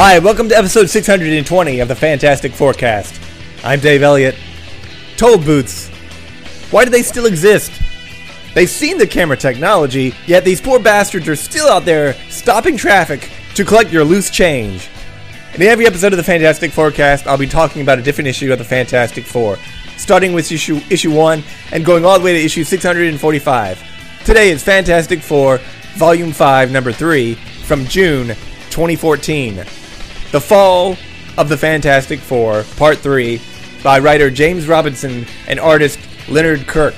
[0.00, 3.20] Hi, welcome to episode 620 of the Fantastic Forecast.
[3.64, 4.36] I'm Dave Elliott.
[5.16, 5.88] Toll booths.
[6.70, 7.72] Why do they still exist?
[8.54, 13.28] They've seen the camera technology, yet these poor bastards are still out there stopping traffic
[13.56, 14.88] to collect your loose change.
[15.54, 18.58] In every episode of the Fantastic Forecast, I'll be talking about a different issue of
[18.58, 19.58] the Fantastic Four,
[19.96, 21.42] starting with issue issue 1
[21.72, 23.82] and going all the way to issue 645.
[24.24, 25.58] Today is Fantastic Four,
[25.96, 28.28] Volume 5, Number 3, from June
[28.70, 29.66] 2014.
[30.30, 30.94] The Fall
[31.38, 33.40] of the Fantastic Four, Part 3,
[33.82, 36.94] by writer James Robinson and artist Leonard Kirk.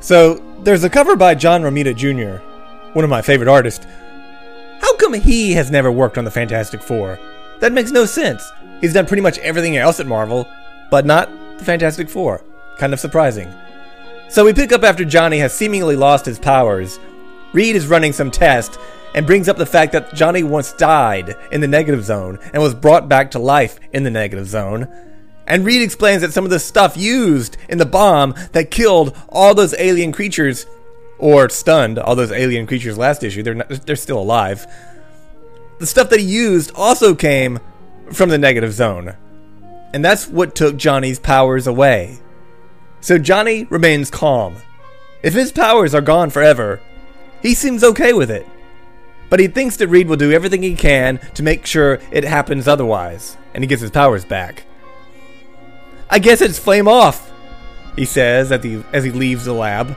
[0.00, 2.42] So, there's a cover by John Romita Jr.,
[2.94, 3.86] one of my favorite artists.
[4.80, 7.18] How come he has never worked on the Fantastic Four?
[7.60, 8.50] That makes no sense.
[8.80, 10.48] He's done pretty much everything else at Marvel,
[10.90, 11.28] but not
[11.58, 12.42] the Fantastic Four.
[12.78, 13.52] Kind of surprising.
[14.28, 17.00] So we pick up after Johnny has seemingly lost his powers.
[17.52, 18.78] Reed is running some tests
[19.14, 22.74] and brings up the fact that Johnny once died in the negative zone and was
[22.74, 24.86] brought back to life in the negative zone.
[25.46, 29.54] And Reed explains that some of the stuff used in the bomb that killed all
[29.54, 30.66] those alien creatures,
[31.18, 34.66] or stunned all those alien creatures last issue, they're, not, they're still alive.
[35.78, 37.60] The stuff that he used also came
[38.12, 39.14] from the negative zone.
[39.92, 42.18] And that's what took Johnny's powers away.
[43.00, 44.56] So Johnny remains calm.
[45.22, 46.80] If his powers are gone forever,
[47.42, 48.46] he seems okay with it.
[49.30, 52.66] But he thinks that Reed will do everything he can to make sure it happens
[52.66, 54.64] otherwise, and he gets his powers back.
[56.10, 57.30] I guess it's flame off,
[57.94, 59.96] he says as he, as he leaves the lab.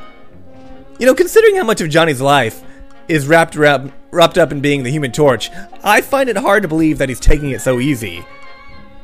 [1.00, 2.62] You know, considering how much of Johnny's life
[3.11, 5.51] is wrapped, wrapped, wrapped up in being the human torch,
[5.83, 8.25] I find it hard to believe that he's taking it so easy.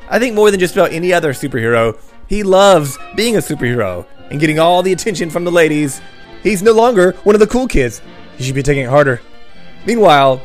[0.08, 4.40] I think more than just about any other superhero, he loves being a superhero and
[4.40, 6.00] getting all the attention from the ladies.
[6.42, 8.00] He's no longer one of the cool kids.
[8.38, 9.20] He should be taking it harder.
[9.86, 10.40] Meanwhile,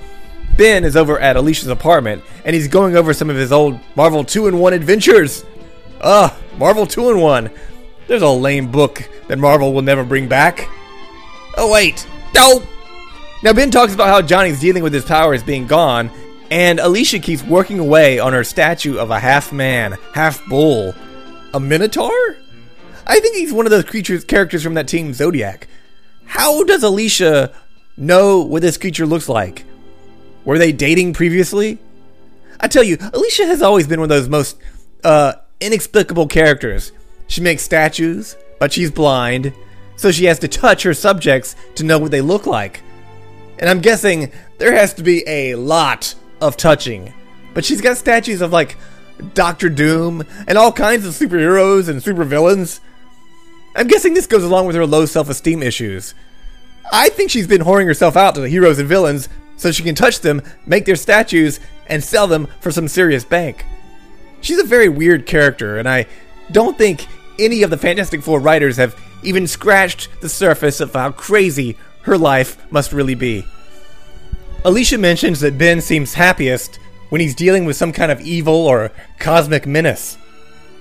[0.57, 4.25] Ben is over at Alicia's apartment and he's going over some of his old Marvel
[4.25, 5.45] 2 in 1 adventures.
[6.01, 7.49] Ugh, Marvel 2 in 1.
[8.07, 10.67] There's a lame book that Marvel will never bring back.
[11.55, 12.05] Oh, wait.
[12.35, 12.61] No!
[13.43, 16.09] Now, Ben talks about how Johnny's dealing with his powers being gone,
[16.49, 20.95] and Alicia keeps working away on her statue of a half man, half bull.
[21.53, 22.37] A Minotaur?
[23.05, 25.67] I think he's one of those creatures, characters from that team Zodiac.
[26.23, 27.53] How does Alicia
[27.97, 29.65] know what this creature looks like?
[30.45, 31.79] Were they dating previously?
[32.61, 34.57] I tell you, Alicia has always been one of those most
[35.03, 36.93] uh, inexplicable characters.
[37.27, 39.53] She makes statues, but she's blind,
[39.97, 42.81] so she has to touch her subjects to know what they look like.
[43.63, 47.13] And I'm guessing there has to be a lot of touching.
[47.53, 48.75] But she's got statues of like
[49.33, 52.81] Doctor Doom and all kinds of superheroes and supervillains.
[53.73, 56.13] I'm guessing this goes along with her low self esteem issues.
[56.91, 59.95] I think she's been whoring herself out to the heroes and villains so she can
[59.95, 63.63] touch them, make their statues, and sell them for some serious bank.
[64.41, 66.07] She's a very weird character, and I
[66.51, 67.07] don't think
[67.39, 72.17] any of the Fantastic Four writers have even scratched the surface of how crazy her
[72.17, 73.45] life must really be.
[74.65, 76.79] Alicia mentions that Ben seems happiest
[77.09, 80.17] when he's dealing with some kind of evil or cosmic menace.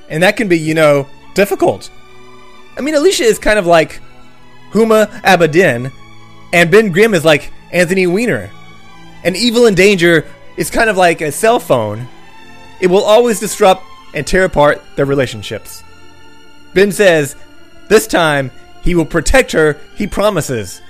[0.08, 1.90] And that can be, you know, difficult.
[2.76, 4.00] I mean, Alicia is kind of like
[4.70, 5.92] Huma Abedin,
[6.52, 8.50] and Ben Grimm is like Anthony Weiner.
[9.24, 10.26] And Evil and Danger
[10.56, 12.08] is kind of like a cell phone.
[12.80, 15.82] It will always disrupt and tear apart their relationships.
[16.74, 17.36] Ben says,
[17.88, 18.50] this time
[18.82, 20.80] he will protect her, he promises.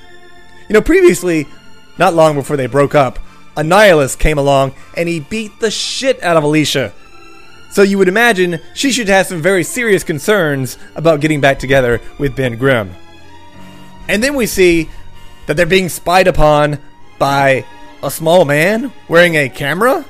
[0.69, 1.47] You know, previously,
[1.99, 3.19] not long before they broke up,
[3.57, 6.93] a nihilist came along and he beat the shit out of Alicia.
[7.71, 12.01] So you would imagine she should have some very serious concerns about getting back together
[12.19, 12.95] with Ben Grimm.
[14.09, 14.91] And then we see
[15.47, 16.79] that they're being spied upon
[17.19, 17.65] by
[18.03, 20.05] a small man wearing a camera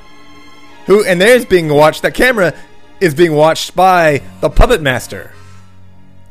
[0.87, 2.53] who and there's being watched that camera
[2.99, 5.31] is being watched by the puppet master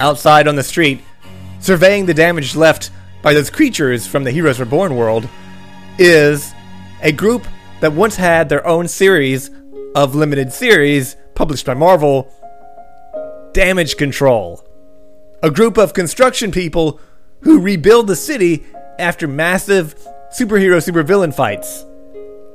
[0.00, 1.00] outside on the street
[1.60, 2.90] surveying the damage left
[3.22, 5.28] by those creatures from the heroes reborn world
[5.98, 6.52] is
[7.02, 7.46] a group
[7.80, 9.50] that once had their own series
[9.94, 12.32] of limited series published by Marvel
[13.52, 14.64] Damage Control
[15.42, 17.00] a group of construction people
[17.40, 18.64] who rebuild the city
[18.98, 19.96] after massive
[20.32, 21.84] superhero supervillain fights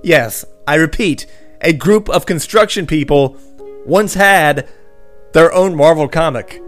[0.03, 1.25] yes i repeat
[1.61, 3.37] a group of construction people
[3.85, 4.67] once had
[5.33, 6.61] their own Marvel comic.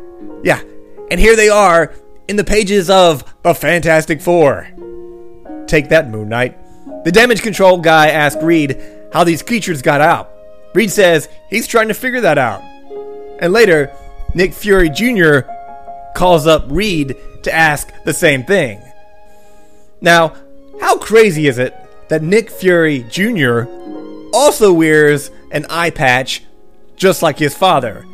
[0.43, 0.61] Yeah,
[1.09, 1.93] and here they are
[2.27, 4.67] in the pages of The Fantastic Four.
[5.67, 6.57] Take that, Moon Knight.
[7.03, 8.81] The damage control guy asked Reed
[9.13, 10.29] how these creatures got out.
[10.73, 12.61] Reed says he's trying to figure that out.
[13.39, 13.91] And later,
[14.35, 15.39] Nick Fury Jr.
[16.15, 18.81] calls up Reed to ask the same thing.
[20.01, 20.35] Now,
[20.81, 21.75] how crazy is it
[22.09, 23.63] that Nick Fury Jr.
[24.33, 26.43] also wears an eye patch
[26.95, 28.05] just like his father?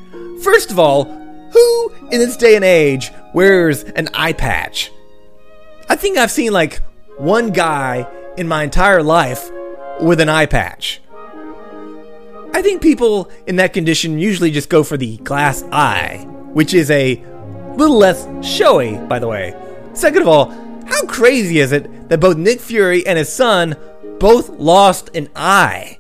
[0.44, 1.06] First of all,
[1.52, 4.92] who in this day and age wears an eye patch?
[5.90, 6.82] I think I've seen like
[7.18, 9.50] one guy in my entire life
[10.02, 11.02] with an eye patch.
[12.54, 16.90] I think people in that condition usually just go for the glass eye, which is
[16.90, 17.22] a
[17.76, 19.54] little less showy, by the way.
[19.94, 20.50] Second of all,
[20.86, 23.76] how crazy is it that both Nick Fury and his son
[24.20, 26.00] both lost an eye?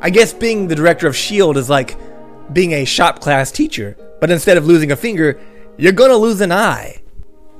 [0.00, 1.58] I guess being the director of S.H.I.E.L.D.
[1.58, 1.96] is like
[2.52, 5.40] being a shop class teacher, but instead of losing a finger,
[5.78, 7.00] you're gonna lose an eye.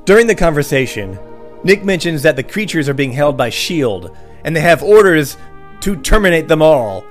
[0.04, 1.18] During the conversation,
[1.64, 4.08] Nick mentions that the creatures are being held by S.H.I.E.L.D.,
[4.44, 5.36] and they have orders
[5.80, 7.04] to terminate them all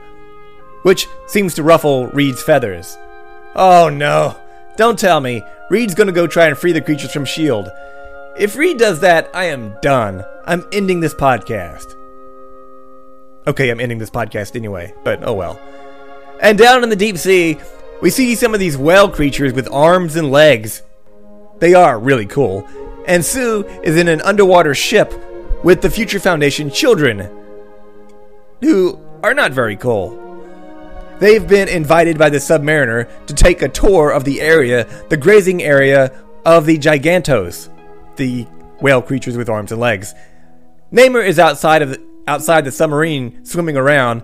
[0.84, 2.98] which seems to ruffle Reed's feathers.
[3.56, 4.38] Oh no,
[4.78, 5.44] don't tell me.
[5.70, 7.70] Reed's gonna go try and free the creatures from S.H.I.E.L.D.
[8.38, 10.24] If Reed does that, I am done.
[10.46, 11.96] I'm ending this podcast.
[13.48, 15.60] Okay, I'm ending this podcast anyway, but oh well.
[16.42, 17.58] And down in the deep sea,
[18.02, 20.82] we see some of these whale creatures with arms and legs.
[21.60, 22.68] They are really cool.
[23.08, 25.14] And Sue is in an underwater ship
[25.64, 27.30] with the Future Foundation children,
[28.62, 30.18] who are not very cool.
[31.20, 35.62] They've been invited by the Submariner to take a tour of the area, the grazing
[35.62, 36.12] area
[36.46, 37.70] of the Gigantos,
[38.16, 38.48] the
[38.82, 40.16] whale creatures with arms and legs.
[40.92, 44.24] Namor is outside of the, outside the submarine swimming around,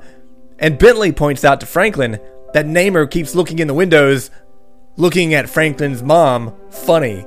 [0.60, 2.20] and Bentley points out to Franklin
[2.54, 4.32] that Namor keeps looking in the windows,
[4.96, 7.26] looking at Franklin's mom, funny.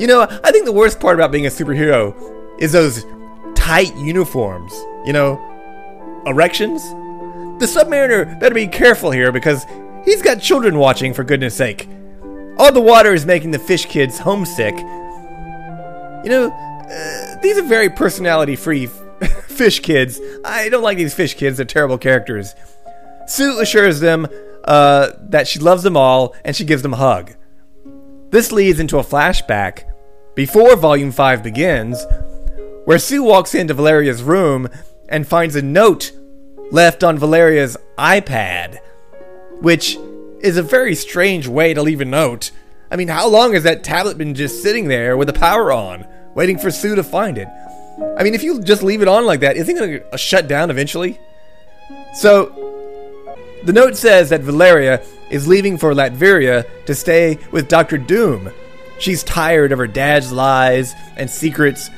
[0.00, 2.16] You know, I think the worst part about being a superhero
[2.58, 3.04] is those
[3.54, 4.72] tight uniforms.
[5.04, 6.82] You know, erections?
[7.60, 9.66] The Submariner better be careful here because
[10.06, 11.86] he's got children watching, for goodness sake.
[12.56, 14.78] All the water is making the fish kids homesick.
[14.78, 20.18] You know, uh, these are very personality free f- fish kids.
[20.46, 22.54] I don't like these fish kids, they're terrible characters.
[23.26, 24.26] Sue assures them
[24.64, 27.34] uh, that she loves them all and she gives them a hug.
[28.30, 29.89] This leads into a flashback
[30.34, 32.04] before Volume 5 begins,
[32.84, 34.68] where Sue walks into Valeria's room
[35.08, 36.12] and finds a note
[36.70, 38.78] left on Valeria's iPad,
[39.60, 39.98] which
[40.40, 42.50] is a very strange way to leave a note.
[42.90, 46.06] I mean, how long has that tablet been just sitting there with the power on,
[46.34, 47.48] waiting for Sue to find it?
[48.16, 50.48] I mean, if you just leave it on like that, isn't it going to shut
[50.48, 51.18] down eventually?
[52.14, 52.46] So,
[53.64, 57.98] the note says that Valeria is leaving for Latveria to stay with Dr.
[57.98, 58.50] Doom.
[59.00, 61.90] She's tired of her dad's lies and secrets,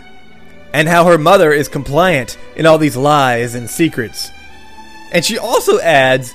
[0.72, 4.30] and how her mother is compliant in all these lies and secrets.
[5.12, 6.32] And she also adds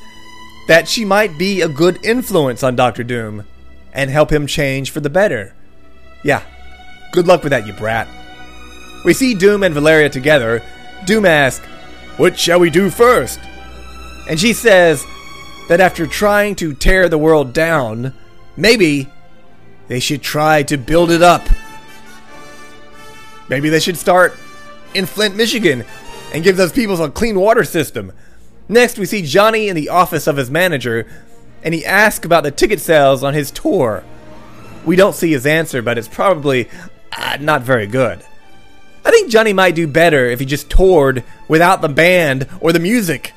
[0.68, 3.46] that she might be a good influence on Doctor Doom
[3.94, 5.56] and help him change for the better.
[6.24, 6.44] Yeah,
[7.14, 8.08] good luck with that, you brat.
[9.06, 10.62] We see Doom and Valeria together.
[11.06, 11.66] Doom asks,
[12.18, 13.40] What shall we do first?
[14.30, 15.06] And she says
[15.69, 18.14] that after trying to tear the world down,
[18.58, 19.08] maybe
[19.88, 21.48] they should try to build it up.
[23.50, 24.38] Maybe they should start
[24.94, 25.86] in Flint, Michigan,
[26.34, 28.12] and give those people a clean water system.
[28.68, 31.08] Next, we see Johnny in the office of his manager,
[31.64, 34.04] and he asks about the ticket sales on his tour.
[34.86, 36.70] We don't see his answer, but it's probably
[37.16, 38.24] uh, not very good.
[39.06, 42.80] I think Johnny might do better if he just toured without the band or the
[42.80, 43.34] music.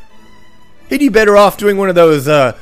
[0.89, 2.59] He'd be better off doing one of those uh,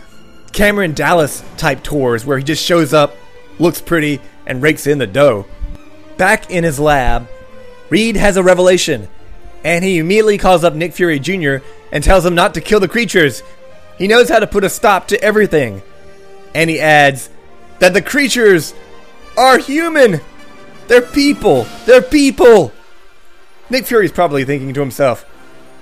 [0.53, 3.17] Cameron Dallas type tours where he just shows up,
[3.59, 5.47] looks pretty, and rakes in the dough.
[6.17, 7.29] Back in his lab,
[7.91, 9.09] Reed has a revelation,
[9.65, 11.59] and he immediately calls up Nick Fury Jr
[11.93, 13.43] and tells him not to kill the creatures.
[13.97, 15.83] He knows how to put a stop to everything.
[16.55, 17.31] And he adds
[17.79, 18.75] that the creatures
[19.37, 20.21] are human.
[20.87, 21.67] They're people.
[21.87, 22.73] They're people.
[23.71, 25.27] Nick Fury's probably thinking to himself,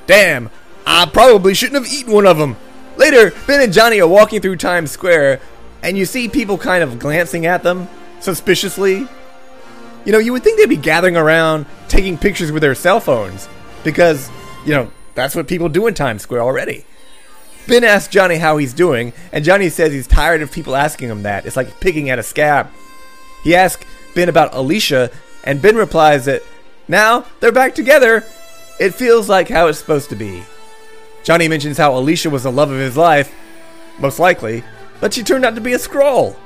[0.06, 0.50] Damn,
[0.86, 2.56] I probably shouldn't have eaten one of them.
[2.96, 5.40] Later, Ben and Johnny are walking through Times Square,
[5.86, 7.88] and you see people kind of glancing at them
[8.18, 9.06] suspiciously.
[10.04, 13.48] You know, you would think they'd be gathering around, taking pictures with their cell phones,
[13.84, 14.28] because,
[14.64, 16.84] you know, that's what people do in Times Square already.
[17.68, 21.22] Ben asks Johnny how he's doing, and Johnny says he's tired of people asking him
[21.22, 21.46] that.
[21.46, 22.68] It's like picking at a scab.
[23.44, 25.12] He asks Ben about Alicia,
[25.44, 26.42] and Ben replies that
[26.88, 28.24] now they're back together.
[28.80, 30.42] It feels like how it's supposed to be.
[31.22, 33.32] Johnny mentions how Alicia was the love of his life,
[34.00, 34.64] most likely,
[35.00, 36.36] but she turned out to be a Skrull.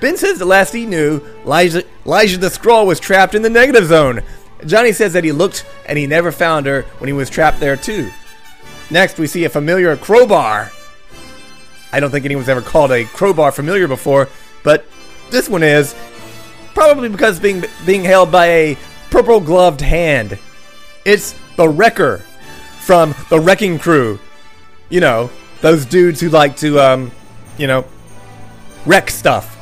[0.00, 4.22] Ben says the last he knew, Elijah, the Skrull was trapped in the negative zone,
[4.66, 7.76] Johnny says that he looked and he never found her when he was trapped there
[7.76, 8.10] too.
[8.90, 10.70] Next, we see a familiar crowbar.
[11.92, 14.28] I don't think anyone's ever called a crowbar familiar before,
[14.62, 14.86] but
[15.30, 15.94] this one is.
[16.74, 18.78] Probably because being being held by a
[19.10, 20.38] purple gloved hand.
[21.04, 22.18] It's the Wrecker
[22.80, 24.18] from the Wrecking Crew.
[24.88, 27.12] You know, those dudes who like to, um,
[27.58, 27.84] you know,
[28.86, 29.58] wreck stuff.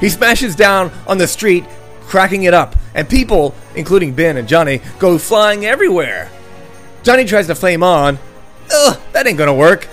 [0.00, 1.64] He smashes down on the street,
[2.02, 6.30] cracking it up, and people, including Ben and Johnny, go flying everywhere.
[7.02, 8.18] Johnny tries to flame on.
[8.72, 9.88] Ugh, that ain't gonna work.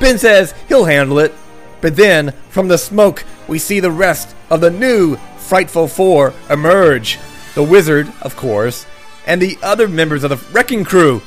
[0.00, 1.32] Ben says he'll handle it.
[1.80, 7.18] But then, from the smoke, we see the rest of the new Frightful Four emerge.
[7.54, 8.86] The Wizard, of course,
[9.26, 11.20] and the other members of the Wrecking Crew.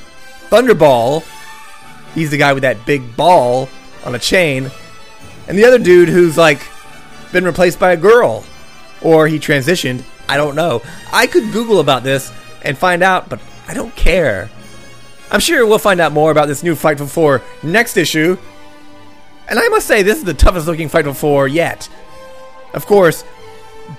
[0.50, 1.24] Thunderball,
[2.14, 3.70] he's the guy with that big ball
[4.04, 4.72] on a chain,
[5.48, 6.60] and the other dude who's like
[7.32, 8.44] been replaced by a girl.
[9.02, 10.04] Or he transitioned.
[10.28, 10.82] I don't know.
[11.14, 12.32] I could Google about this
[12.64, 14.50] and find out, but I don't care.
[15.32, 18.38] I'm sure we'll find out more about this new Frightful Four next issue.
[19.48, 21.90] And I must say, this is the toughest looking Frightful Four yet.
[22.74, 23.24] Of course,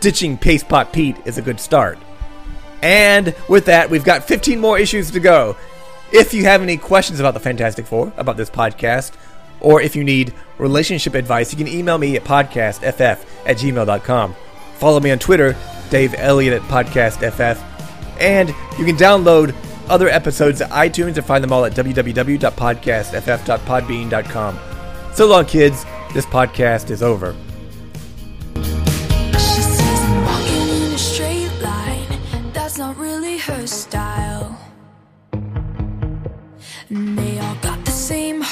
[0.01, 1.99] ditching Paste Pot Pete is a good start.
[2.83, 5.57] And with that, we've got 15 more issues to go.
[6.13, 9.13] If you have any questions about the Fantastic Four, about this podcast,
[9.67, 14.37] or if you need relationship advice, you can email me at podcastff at gmail.com.
[14.77, 15.57] Follow me on Twitter,
[15.91, 17.61] Dave Elliott at podcastff.
[18.21, 19.57] And you can download
[19.89, 24.59] other episodes at iTunes and find them all at www.podcastff.podbean.com.
[25.15, 25.85] So long, kids.
[26.15, 27.35] This podcast is over.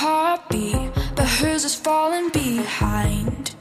[0.06, 0.83] Heartbeat,
[1.44, 3.54] hers is falling behind.